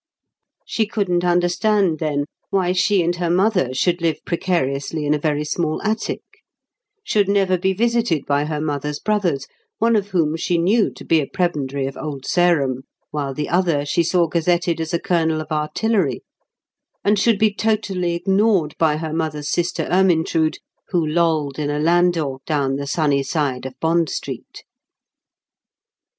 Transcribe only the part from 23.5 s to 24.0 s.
of